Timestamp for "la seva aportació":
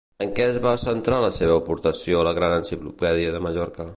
1.25-2.21